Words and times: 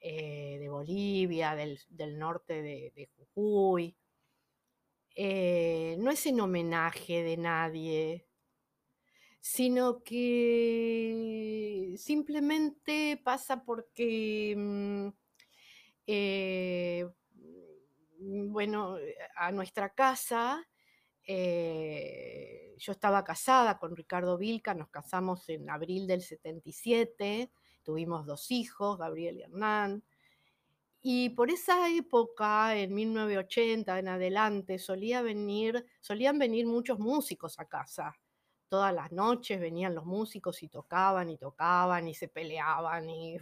eh, 0.00 0.58
de 0.60 0.68
Bolivia, 0.68 1.54
del, 1.54 1.80
del 1.90 2.18
norte 2.18 2.62
de, 2.62 2.92
de 2.94 3.06
Jujuy. 3.34 3.96
Eh, 5.14 5.96
no 5.98 6.10
es 6.12 6.24
en 6.26 6.40
homenaje 6.40 7.22
de 7.24 7.36
nadie, 7.36 8.28
sino 9.40 10.02
que 10.04 11.94
simplemente 11.96 13.20
pasa 13.24 13.64
porque, 13.64 14.54
mm, 14.56 15.08
eh, 16.06 17.08
mm, 18.20 18.52
bueno, 18.52 18.96
a 19.36 19.50
nuestra 19.52 19.90
casa, 19.94 20.64
eh, 21.30 22.74
yo 22.78 22.92
estaba 22.92 23.22
casada 23.22 23.78
con 23.78 23.94
Ricardo 23.94 24.38
Vilca, 24.38 24.72
nos 24.72 24.88
casamos 24.88 25.46
en 25.50 25.68
abril 25.68 26.06
del 26.06 26.22
77, 26.22 27.52
tuvimos 27.82 28.24
dos 28.24 28.50
hijos, 28.50 28.96
Gabriel 28.96 29.36
y 29.36 29.42
Hernán. 29.42 30.02
Y 31.02 31.28
por 31.30 31.50
esa 31.50 31.90
época, 31.90 32.74
en 32.76 32.94
1980 32.94 33.98
en 33.98 34.08
adelante, 34.08 34.78
solía 34.78 35.20
venir, 35.20 35.84
solían 36.00 36.38
venir 36.38 36.66
muchos 36.66 36.98
músicos 36.98 37.60
a 37.60 37.66
casa. 37.66 38.18
Todas 38.66 38.94
las 38.94 39.12
noches 39.12 39.60
venían 39.60 39.94
los 39.94 40.06
músicos 40.06 40.62
y 40.62 40.68
tocaban 40.68 41.28
y 41.28 41.36
tocaban 41.36 42.08
y 42.08 42.14
se 42.14 42.28
peleaban 42.28 43.10
y 43.10 43.38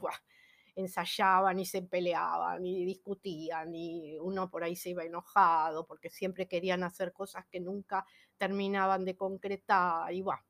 ensayaban 0.77 1.59
y 1.59 1.67
se 1.67 1.83
peleaban 1.83 2.65
y 2.65 2.85
discutían 2.85 3.75
y 3.75 4.19
uno 4.21 4.49
por 4.51 4.63
ahí 4.63 4.77
se 4.77 4.91
iba 4.91 5.05
enojado 5.05 5.87
porque 5.87 6.11
siempre 6.11 6.47
querían 6.47 6.85
hacer 6.85 7.13
cosas 7.13 7.45
que 7.51 7.59
nunca 7.59 8.07
terminaban 8.37 9.05
de 9.05 9.17
concretar 9.17 10.13
y 10.13 10.23
buah. 10.23 10.41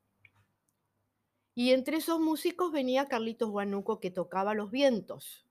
Y 1.54 1.72
entre 1.72 1.96
esos 1.96 2.20
músicos 2.20 2.70
venía 2.70 3.06
Carlitos 3.06 3.48
Guanuco 3.48 3.98
que 3.98 4.10
tocaba 4.10 4.52
los 4.52 4.70
vientos 4.70 5.46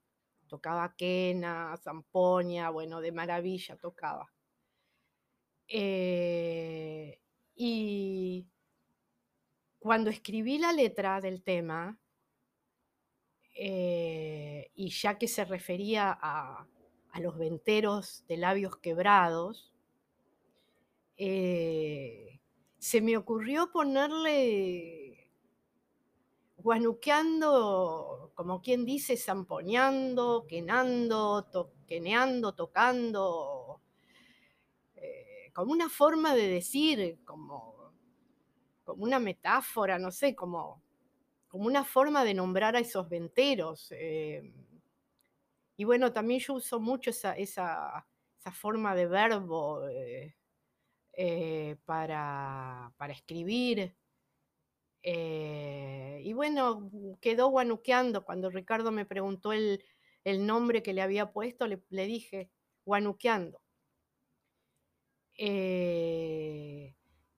tocaba 0.47 0.95
quena, 0.95 1.77
zampoña, 1.83 2.69
bueno, 2.69 3.01
de 3.01 3.11
maravilla 3.11 3.75
tocaba. 3.77 4.31
Eh, 5.67 7.19
y 7.55 8.47
cuando 9.79 10.09
escribí 10.09 10.57
la 10.57 10.71
letra 10.71 11.21
del 11.21 11.43
tema, 11.43 11.99
eh, 13.55 14.54
y 14.75 14.89
ya 14.89 15.17
que 15.17 15.27
se 15.27 15.45
refería 15.45 16.17
a, 16.21 16.67
a, 17.11 17.19
los 17.19 17.37
venteros 17.37 18.25
de 18.27 18.37
labios 18.37 18.77
quebrados, 18.77 19.73
eh, 21.17 22.39
se 22.77 23.01
me 23.01 23.15
ocurrió 23.15 23.71
ponerle 23.71 25.31
guanuqueando, 26.57 28.31
como 28.35 28.61
quien 28.61 28.85
dice, 28.85 29.17
zamponeando, 29.17 30.45
quenando, 30.47 31.45
to, 31.45 31.71
queneando, 31.87 32.53
tocando, 32.53 33.81
eh, 34.95 35.51
como 35.53 35.71
una 35.71 35.89
forma 35.89 36.35
de 36.35 36.47
decir, 36.47 37.19
como, 37.23 37.93
como 38.83 39.03
una 39.03 39.19
metáfora, 39.19 39.99
no 39.99 40.11
sé, 40.11 40.35
como, 40.35 40.81
como 41.55 41.67
una 41.67 41.85
forma 41.85 42.25
de 42.25 42.33
nombrar 42.33 42.75
a 42.75 42.79
esos 42.79 43.07
venteros. 43.07 43.87
Eh, 43.91 44.51
y 45.77 45.85
bueno, 45.85 46.11
también 46.11 46.41
yo 46.41 46.55
uso 46.55 46.81
mucho 46.81 47.11
esa, 47.11 47.31
esa, 47.31 48.05
esa 48.37 48.51
forma 48.51 48.93
de 48.93 49.07
verbo 49.07 49.87
eh, 49.87 50.35
eh 51.13 51.77
para, 51.85 52.91
para 52.97 53.13
escribir. 53.13 53.95
Y 55.01 56.33
bueno, 56.33 56.91
quedó 57.21 57.47
guanuqueando. 57.47 58.25
Cuando 58.25 58.49
Ricardo 58.49 58.91
me 58.91 59.05
preguntó 59.05 59.53
el, 59.53 59.81
el 60.25 60.45
nombre 60.45 60.83
que 60.83 60.91
le 60.91 61.01
había 61.01 61.31
puesto, 61.31 61.67
le, 61.67 61.81
le 61.89 62.05
dije 62.05 62.51
guanuqueando. 62.83 63.61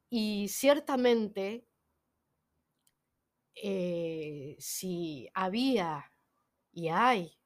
Y 0.09 0.47
ciertamente, 0.49 1.67
eh, 3.63 4.55
si 4.59 5.29
había 5.33 6.11
y 6.71 6.89
hay 6.89 7.37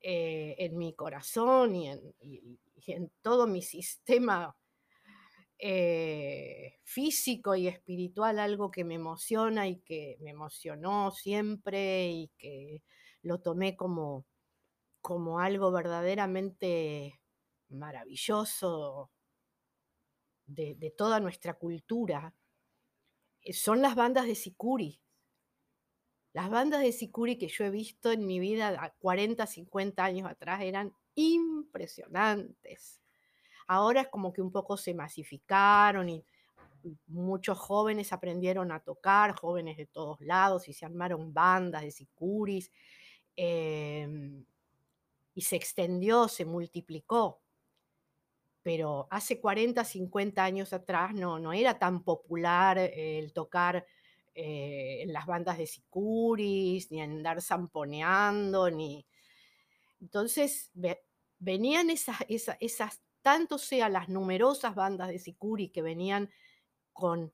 eh, 0.00 0.54
en 0.58 0.78
mi 0.78 0.94
corazón 0.94 1.76
y 1.76 1.88
en, 1.88 3.12
todo 3.22 3.46
mi 3.46 3.62
sistema 3.62 4.56
eh, 5.58 6.78
físico 6.84 7.54
y 7.54 7.68
espiritual 7.68 8.38
algo 8.38 8.70
que 8.70 8.84
me 8.84 8.94
emociona 8.94 9.68
y 9.68 9.78
que 9.80 10.18
me 10.20 10.30
emocionó 10.30 11.10
siempre 11.10 12.10
y 12.10 12.28
que 12.38 12.82
lo 13.22 13.40
tomé 13.40 13.76
como, 13.76 14.26
como 15.00 15.38
algo 15.38 15.70
verdaderamente 15.72 17.20
maravilloso 17.70 19.10
de, 20.46 20.94
toda 20.96 21.20
nuestra 21.20 21.54
cultura, 21.54 22.34
son 23.52 23.82
las 23.82 23.94
bandas 23.94 24.26
de 24.26 24.34
Sicuri. 24.34 25.00
Las 26.32 26.50
bandas 26.50 26.80
de 26.82 26.92
Sicuri 26.92 27.38
que 27.38 27.48
yo 27.48 27.64
he 27.64 27.70
visto 27.70 28.10
en 28.10 28.26
mi 28.26 28.38
vida 28.38 28.94
40, 28.98 29.46
50 29.46 30.04
años 30.04 30.28
atrás 30.28 30.62
eran 30.62 30.92
impresionantes 31.14 33.00
Ahora 33.66 34.02
es 34.02 34.08
como 34.08 34.32
que 34.32 34.42
un 34.42 34.50
poco 34.52 34.76
se 34.76 34.94
masificaron 34.94 36.08
y 36.08 36.24
muchos 37.06 37.58
jóvenes 37.58 38.12
aprendieron 38.12 38.70
a 38.72 38.80
tocar, 38.80 39.34
jóvenes 39.38 39.76
de 39.78 39.86
todos 39.86 40.20
lados, 40.20 40.68
y 40.68 40.74
se 40.74 40.84
armaron 40.84 41.32
bandas 41.32 41.82
de 41.82 41.90
sicuris, 41.90 42.70
eh, 43.36 44.06
y 45.34 45.40
se 45.40 45.56
extendió, 45.56 46.28
se 46.28 46.44
multiplicó. 46.44 47.40
Pero 48.64 49.06
hace 49.10 49.40
40, 49.40 49.84
50 49.84 50.42
años 50.42 50.72
atrás 50.72 51.14
no, 51.14 51.52
era 51.52 51.78
tan 51.78 52.02
popular 52.02 52.78
el 52.78 53.32
tocar 53.32 53.86
eh, 54.34 55.02
en 55.02 55.12
las 55.12 55.26
bandas 55.26 55.58
de 55.58 55.66
sicuris, 55.68 56.90
ni 56.90 57.00
andar 57.00 57.40
zamponeando, 57.40 58.68
ni... 58.70 59.06
Entonces 60.00 60.70
ve, 60.74 61.04
venían 61.38 61.90
esas, 61.90 62.16
esas, 62.28 62.56
esas 62.58 63.00
tanto 63.24 63.58
sea 63.58 63.88
las 63.88 64.08
numerosas 64.08 64.74
bandas 64.74 65.08
de 65.08 65.18
Sicuri 65.18 65.70
que 65.70 65.80
venían 65.80 66.30
con, 66.92 67.32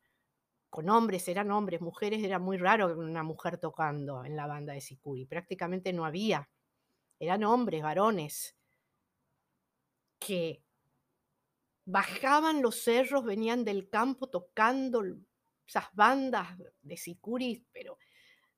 con 0.68 0.88
hombres, 0.88 1.26
eran 1.26 1.50
hombres, 1.50 1.80
mujeres, 1.80 2.22
era 2.22 2.38
muy 2.38 2.58
raro 2.58 2.96
una 2.96 3.24
mujer 3.24 3.58
tocando 3.58 4.24
en 4.24 4.36
la 4.36 4.46
banda 4.46 4.72
de 4.72 4.80
Sicuri, 4.80 5.26
prácticamente 5.26 5.92
no 5.92 6.04
había. 6.04 6.48
eran 7.18 7.44
hombres, 7.44 7.82
varones, 7.82 8.56
que 10.20 10.62
bajaban 11.84 12.62
los 12.62 12.82
cerros, 12.82 13.24
venían 13.24 13.64
del 13.64 13.88
campo 13.88 14.28
tocando 14.28 15.02
esas 15.66 15.86
bandas 15.92 16.48
de 16.82 16.96
sicuris, 16.96 17.62
pero 17.72 17.98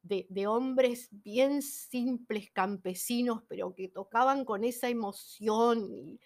de, 0.03 0.47
hombres 0.47 1.09
bien 1.11 1.63
simples, 1.63 2.51
campesinos, 2.53 3.43
pero 3.49 3.75
que 3.75 3.89
tocaban 3.89 4.45
con 4.45 4.65
esa 4.65 4.89
emoción 4.89 6.19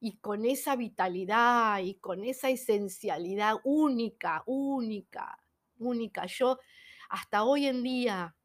y, 0.00 0.18
con 0.18 0.44
esa 0.44 0.76
vitalidad 0.76 1.80
y 1.80 1.94
con 1.94 2.24
esa 2.24 2.50
esencialidad 2.50 3.54
única, 3.64 4.42
única, 4.46 5.38
única. 5.78 6.26
Yo 6.26 6.58
hasta 7.08 7.44
hoy 7.44 7.66
en 7.66 7.82
día 7.82 8.36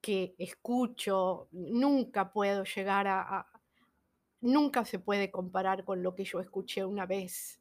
que 0.00 0.36
escucho, 0.38 1.48
nunca 1.50 2.32
puedo 2.32 2.62
llegar 2.62 3.08
a, 3.08 3.48
nunca 4.46 4.84
se 4.84 4.98
puede 4.98 5.30
comparar 5.30 5.84
con 5.84 6.02
lo 6.02 6.14
que 6.14 6.24
yo 6.24 6.40
escuché 6.40 6.84
una 6.84 7.04
vez 7.04 7.60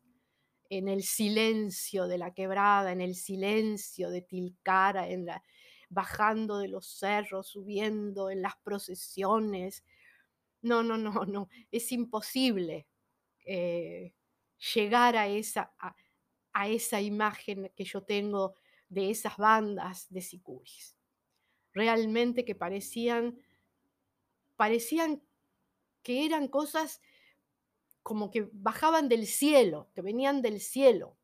en 0.69 0.87
el 0.87 1.03
silencio 1.03 2.07
de 2.07 2.17
la 2.17 2.33
quebrada, 2.33 2.91
en 2.91 3.01
el 3.01 3.15
silencio 3.15 4.09
de 4.09 4.21
Tilcara, 4.21 5.09
en 5.09 5.25
la, 5.25 5.43
bajando 5.89 6.57
de 6.59 6.67
los 6.67 6.87
cerros, 6.87 7.47
subiendo 7.47 8.29
en 8.29 8.41
las 8.41 8.55
procesiones. 8.57 9.83
No, 10.61 10.83
no, 10.83 10.97
no, 10.97 11.11
no, 11.25 11.49
es 11.71 11.91
imposible 11.91 12.87
eh, 13.45 14.13
llegar 14.73 15.17
a 15.17 15.27
esa, 15.27 15.73
a, 15.79 16.67
esa 16.67 17.01
imagen 17.01 17.71
que 17.75 17.83
yo 17.83 18.03
tengo 18.03 18.55
de 18.89 19.09
esas 19.09 19.37
bandas 19.37 20.07
de 20.09 20.21
sicuris. 20.21 20.95
Realmente 21.73 22.45
que 22.45 22.55
parecían, 22.55 23.37
parecían 24.55 25.21
que 26.06 26.24
eran 26.24 26.48
cosas 26.48 27.02
como 28.04 28.30
que 28.30 28.48
bajaban 28.54 29.10
del 29.10 29.25
cielo, 29.25 29.90
que 29.96 30.04
venían 30.04 30.44
del 30.44 30.62
cielo, 30.62 31.18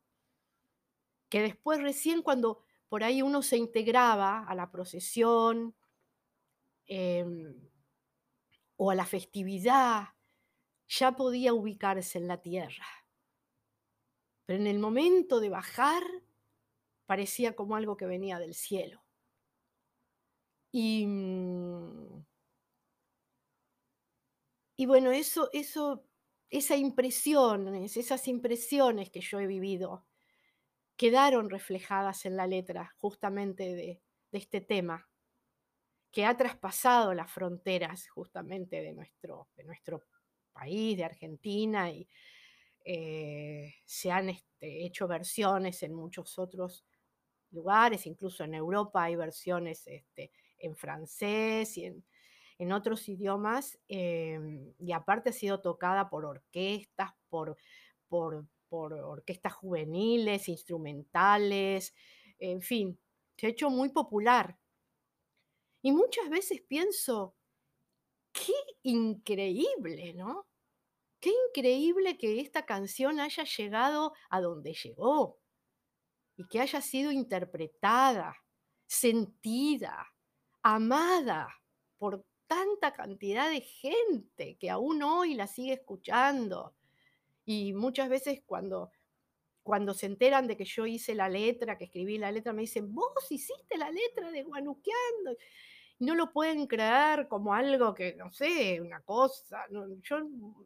que 1.28 1.40
después 1.40 1.80
recién 1.80 2.20
cuando 2.20 2.64
por 2.88 3.04
ahí 3.04 3.22
uno 3.22 3.42
se 3.42 3.56
integraba 3.56 4.44
a 4.44 4.54
la 4.56 4.72
procesión 4.72 5.76
em, 6.86 7.70
o 8.76 8.90
a 8.90 8.96
la 8.96 9.06
festividad, 9.06 10.08
ya 10.88 11.12
podía 11.12 11.54
ubicarse 11.54 12.18
en 12.18 12.26
la 12.26 12.42
tierra. 12.42 12.86
Pero 14.46 14.58
en 14.58 14.66
el 14.66 14.80
momento 14.80 15.38
de 15.38 15.48
bajar, 15.48 16.02
parecía 17.06 17.54
como 17.54 17.76
algo 17.76 17.96
que 17.96 18.06
venía 18.06 18.40
del 18.40 18.54
cielo. 18.54 19.04
Y, 20.72 21.06
mm, 21.06 22.11
y 24.82 24.86
bueno, 24.86 25.12
eso, 25.12 25.48
eso, 25.52 26.04
esa 26.50 26.74
impresiones, 26.74 27.96
esas 27.96 28.26
impresiones 28.26 29.10
que 29.10 29.20
yo 29.20 29.38
he 29.38 29.46
vivido, 29.46 30.04
quedaron 30.96 31.50
reflejadas 31.50 32.26
en 32.26 32.36
la 32.36 32.48
letra 32.48 32.92
justamente 32.98 33.76
de, 33.76 34.02
este 34.32 34.60
tema, 34.60 35.08
que 36.10 36.24
ha 36.24 36.36
traspasado 36.36 37.14
las 37.14 37.30
fronteras 37.30 38.08
justamente 38.08 38.82
de 38.82 38.92
nuestro, 38.92 39.50
de 39.54 39.62
nuestro 39.62 40.02
país, 40.52 40.96
de 40.96 41.04
Argentina, 41.04 41.88
y 41.88 42.08
eh, 42.84 43.76
se 43.84 44.10
han 44.10 44.30
este, 44.30 44.84
hecho 44.84 45.06
versiones 45.06 45.84
en 45.84 45.94
muchos 45.94 46.40
otros 46.40 46.84
lugares, 47.52 48.04
incluso 48.04 48.42
en 48.42 48.54
Europa 48.54 49.04
hay 49.04 49.14
versiones 49.14 49.86
este, 49.86 50.32
en 50.58 50.74
francés 50.74 51.78
y 51.78 51.84
en, 51.84 52.04
otros 52.70 53.08
idiomas, 53.08 53.78
em, 53.88 54.72
y 54.78 54.92
aparte 54.92 55.30
ha 55.30 55.32
sido 55.32 55.60
tocada 55.60 56.08
por 56.10 56.24
orquestas, 56.24 57.10
por, 57.28 57.56
por 58.08 58.46
por 58.72 58.94
orquestas 58.94 59.52
juveniles, 59.52 60.48
instrumentales, 60.48 61.92
en 62.38 62.62
fin, 62.62 62.98
se 63.36 63.46
ha 63.46 63.50
hecho 63.50 63.68
muy 63.68 63.90
popular. 63.90 64.58
Y 65.82 65.92
muchas 65.92 66.30
veces 66.30 66.62
pienso, 66.66 67.36
qué 68.32 68.54
increíble, 68.82 70.14
¿no? 70.14 70.46
Qué 71.20 71.32
increíble 71.50 72.16
que 72.16 72.40
esta 72.40 72.64
canción 72.64 73.20
haya 73.20 73.44
llegado 73.44 74.14
a 74.30 74.40
donde 74.40 74.72
llegó 74.72 75.38
y 76.38 76.48
que 76.48 76.60
haya 76.60 76.80
sido 76.80 77.12
interpretada, 77.12 78.34
sentida, 78.86 80.14
amada 80.62 81.48
por 81.98 82.24
tanta 82.52 82.92
cantidad 82.92 83.48
de 83.48 83.62
gente 83.62 84.58
que 84.58 84.68
aún 84.68 85.02
hoy 85.02 85.32
la 85.32 85.46
sigue 85.46 85.72
escuchando 85.72 86.74
y 87.46 87.72
muchas 87.72 88.10
veces 88.10 88.42
cuando, 88.44 88.90
cuando 89.62 89.94
se 89.94 90.04
enteran 90.04 90.46
de 90.46 90.58
que 90.58 90.66
yo 90.66 90.84
hice 90.84 91.14
la 91.14 91.30
letra, 91.30 91.78
que 91.78 91.84
escribí 91.84 92.18
la 92.18 92.30
letra, 92.30 92.52
me 92.52 92.60
dicen, 92.60 92.94
vos 92.94 93.10
hiciste 93.30 93.78
la 93.78 93.90
letra 93.90 94.30
de 94.30 94.42
Guanuqueando. 94.42 95.34
No 96.00 96.14
lo 96.14 96.30
pueden 96.30 96.66
creer 96.66 97.26
como 97.26 97.54
algo 97.54 97.94
que, 97.94 98.14
no 98.16 98.30
sé, 98.30 98.82
una 98.82 99.00
cosa. 99.00 99.64
yo, 100.02 100.18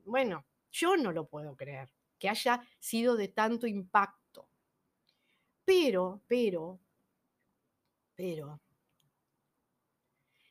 bueno, 0.06 0.44
yo 0.72 0.96
no 0.96 1.12
lo 1.12 1.28
puedo 1.28 1.54
creer, 1.54 1.88
que 2.18 2.28
haya 2.28 2.60
sido 2.80 3.14
de 3.14 3.28
tanto 3.28 3.68
impacto. 3.68 4.48
Pero, 5.64 6.20
pero, 6.26 6.80
pero, 8.16 8.60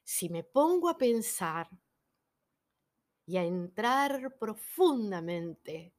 si 0.05 0.29
me 0.29 0.43
pongo 0.43 0.87
a 0.87 0.97
pensar 0.97 1.67
y 3.25 3.37
a 3.37 3.43
entrar 3.43 4.37
profundamente 4.37 5.95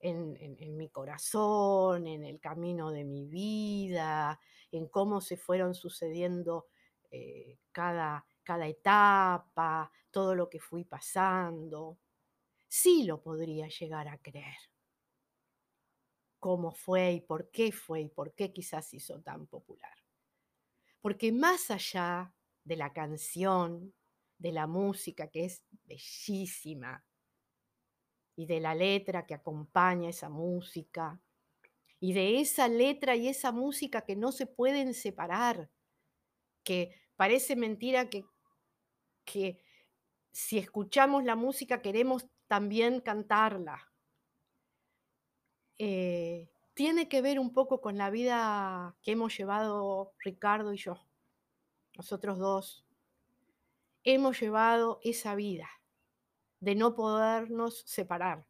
en, 0.00 0.76
mi 0.76 0.90
corazón, 0.90 2.08
en 2.08 2.24
el 2.24 2.40
camino 2.40 2.90
de 2.90 3.04
mi 3.04 3.26
vida, 3.26 4.40
en 4.72 4.88
cómo 4.88 5.20
se 5.20 5.36
fueron 5.36 5.74
sucediendo 5.74 6.66
eh, 7.10 7.60
cada, 7.70 8.26
cada 8.42 8.66
etapa, 8.66 9.90
todo 10.10 10.34
lo 10.34 10.50
que 10.50 10.58
fui 10.58 10.84
pasando, 10.84 12.00
sí 12.66 13.04
lo 13.04 13.22
podría 13.22 13.68
llegar 13.68 14.08
a 14.08 14.18
creer. 14.18 14.58
Cómo 16.40 16.72
fue 16.72 17.12
y 17.12 17.20
por 17.20 17.50
qué 17.52 17.70
fue 17.70 18.02
y 18.02 18.08
por 18.08 18.34
qué 18.34 18.52
quizás 18.52 18.92
hizo 18.94 19.20
tan 19.22 19.46
popular. 19.46 19.96
Porque 21.00 21.30
más 21.30 21.70
allá 21.70 22.34
de 22.68 22.76
la 22.76 22.92
canción, 22.92 23.94
de 24.36 24.52
la 24.52 24.66
música, 24.66 25.28
que 25.28 25.46
es 25.46 25.64
bellísima, 25.84 27.02
y 28.36 28.46
de 28.46 28.60
la 28.60 28.74
letra 28.74 29.26
que 29.26 29.34
acompaña 29.34 30.10
esa 30.10 30.28
música, 30.28 31.20
y 31.98 32.12
de 32.12 32.40
esa 32.40 32.68
letra 32.68 33.16
y 33.16 33.26
esa 33.26 33.52
música 33.52 34.02
que 34.02 34.14
no 34.14 34.30
se 34.30 34.46
pueden 34.46 34.92
separar, 34.92 35.70
que 36.62 36.94
parece 37.16 37.56
mentira 37.56 38.10
que, 38.10 38.24
que 39.24 39.64
si 40.30 40.58
escuchamos 40.58 41.24
la 41.24 41.36
música 41.36 41.80
queremos 41.80 42.28
también 42.46 43.00
cantarla. 43.00 43.90
Eh, 45.78 46.50
tiene 46.74 47.08
que 47.08 47.22
ver 47.22 47.40
un 47.40 47.52
poco 47.52 47.80
con 47.80 47.96
la 47.96 48.10
vida 48.10 48.96
que 49.02 49.12
hemos 49.12 49.36
llevado 49.36 50.12
Ricardo 50.22 50.74
y 50.74 50.76
yo. 50.76 51.07
Nosotros 51.98 52.38
dos 52.38 52.86
hemos 54.04 54.40
llevado 54.40 55.00
esa 55.02 55.34
vida 55.34 55.68
de 56.60 56.76
no 56.76 56.94
podernos 56.94 57.82
separar. 57.86 58.46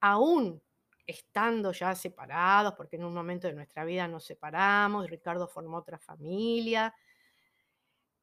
Aún 0.00 0.62
estando 1.06 1.72
ya 1.72 1.94
separados, 1.94 2.72
porque 2.74 2.96
en 2.96 3.04
un 3.04 3.12
momento 3.12 3.46
de 3.46 3.52
nuestra 3.52 3.84
vida 3.84 4.08
nos 4.08 4.24
separamos, 4.24 5.10
Ricardo 5.10 5.46
formó 5.46 5.76
otra 5.76 5.98
familia, 5.98 6.94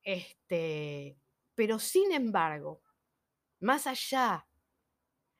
este, 0.01 1.15
pero 1.53 1.77
sin 1.77 2.11
embargo, 2.11 2.81
más 3.59 3.85
allá 3.85 4.47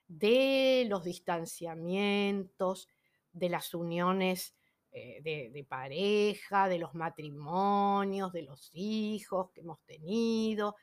de 0.08 0.86
los 0.88 1.04
distanciamientos, 1.04 2.88
de 3.32 3.50
las 3.50 3.74
uniones 3.74 4.56
eh, 4.94 5.22
de, 5.24 5.50
de, 5.52 5.64
pareja, 5.64 6.68
de 6.70 6.78
los 6.78 6.94
matrimonios, 6.94 8.32
de 8.32 8.44
los 8.44 8.70
hijos 8.74 9.50
que 9.52 9.62
hemos 9.62 9.82
tenido, 9.82 10.76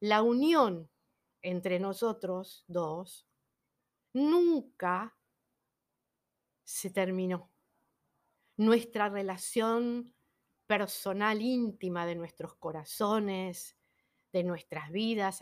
la 0.00 0.22
unión 0.22 0.88
entre 1.42 1.80
nosotros 1.80 2.64
dos 2.68 3.26
nunca 4.12 5.16
se 6.62 6.90
terminó. 6.90 7.50
Nuestra 8.56 9.08
relación 9.08 10.12
personal 10.66 11.40
íntima 11.40 12.04
de 12.04 12.16
nuestros 12.16 12.54
corazones, 12.54 13.76
de 14.32 14.44
nuestras 14.44 14.90
vidas, 14.90 15.40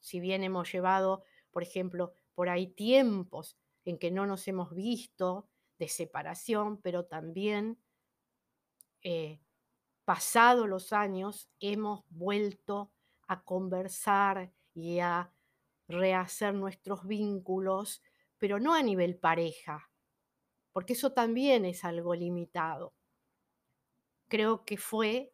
si 0.00 0.18
bien 0.18 0.42
hemos 0.42 0.72
llevado, 0.72 1.22
por 1.50 1.62
ejemplo, 1.62 2.12
por 2.34 2.48
ahí 2.48 2.66
tiempos 2.66 3.56
en 3.84 3.98
que 3.98 4.10
no 4.10 4.26
nos 4.26 4.48
hemos 4.48 4.74
visto 4.74 5.48
de 5.78 5.88
separación, 5.88 6.80
pero 6.82 7.04
también 7.06 7.78
eh, 9.02 9.40
pasado 10.04 10.66
los 10.66 10.92
años 10.92 11.50
hemos 11.60 12.04
vuelto 12.08 12.92
a 13.26 13.42
conversar 13.44 14.52
y 14.74 14.98
a 15.00 15.32
rehacer 15.86 16.54
nuestros 16.54 17.06
vínculos, 17.06 18.02
pero 18.38 18.58
no 18.58 18.74
a 18.74 18.82
nivel 18.82 19.18
pareja, 19.18 19.90
porque 20.72 20.94
eso 20.94 21.12
también 21.12 21.64
es 21.64 21.84
algo 21.84 22.14
limitado. 22.14 22.94
Creo 24.28 24.64
que 24.64 24.76
fue 24.76 25.32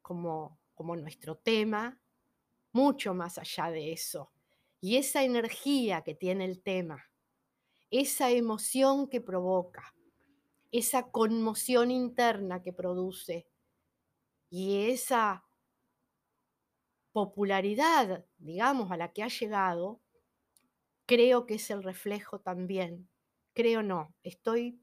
como, 0.00 0.60
como 0.74 0.96
nuestro 0.96 1.36
tema, 1.36 2.00
mucho 2.72 3.14
más 3.14 3.38
allá 3.38 3.70
de 3.70 3.92
eso. 3.92 4.32
Y 4.80 4.96
esa 4.96 5.22
energía 5.22 6.02
que 6.02 6.14
tiene 6.14 6.44
el 6.44 6.62
tema, 6.62 7.11
esa 7.92 8.30
emoción 8.30 9.06
que 9.06 9.20
provoca, 9.20 9.94
esa 10.72 11.10
conmoción 11.10 11.90
interna 11.90 12.62
que 12.62 12.72
produce 12.72 13.46
y 14.48 14.90
esa 14.90 15.44
popularidad, 17.12 18.24
digamos, 18.38 18.90
a 18.90 18.96
la 18.96 19.12
que 19.12 19.22
ha 19.22 19.28
llegado, 19.28 20.00
creo 21.04 21.44
que 21.44 21.54
es 21.54 21.70
el 21.70 21.82
reflejo 21.82 22.40
también, 22.40 23.10
creo 23.52 23.82
no, 23.82 24.14
estoy 24.22 24.82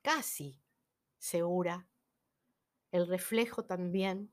casi 0.00 0.62
segura, 1.18 1.86
el 2.92 3.06
reflejo 3.06 3.66
también 3.66 4.32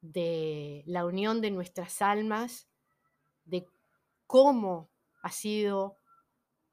de 0.00 0.84
la 0.86 1.04
unión 1.04 1.40
de 1.40 1.50
nuestras 1.50 2.00
almas, 2.00 2.68
de 3.44 3.66
cómo 4.28 4.88
ha 5.22 5.30
sido 5.30 5.99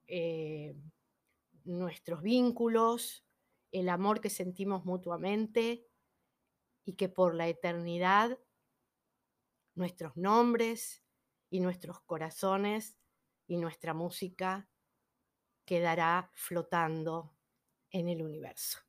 eh, 0.08 0.76
nuestros 1.64 2.22
vínculos, 2.22 3.26
el 3.72 3.90
amor 3.90 4.22
que 4.22 4.30
sentimos 4.30 4.86
mutuamente 4.86 5.86
y 6.86 6.94
que 6.94 7.10
por 7.10 7.36
la 7.36 7.48
eternidad 7.48 8.40
nuestros 9.76 10.16
nombres 10.18 11.04
y 11.50 11.60
nuestros 11.60 12.00
corazones 12.02 12.98
y 13.48 13.58
nuestra 13.58 13.94
música 13.94 14.70
quedará 15.66 16.32
flotando 16.34 17.38
en 17.92 18.10
el 18.10 18.24
universo. 18.24 18.87